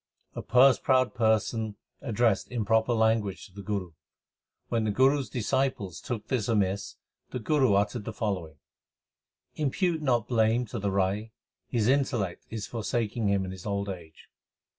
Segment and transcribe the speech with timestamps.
[0.33, 3.91] A purse proud person addressed improper language to the Guru.
[4.67, 6.95] When the Guru s disciples took this amiss,
[7.29, 8.55] the Guru uttered the following:
[9.53, 11.33] Impute not blame to the Rai;
[11.69, 14.27] 2 his intellect is forsaking him in his old age.